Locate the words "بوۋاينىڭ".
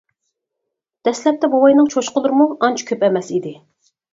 1.55-1.91